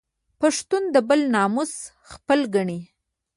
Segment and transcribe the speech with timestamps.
[0.39, 1.71] پښتون د بل ناموس
[2.11, 2.79] خپل ګڼي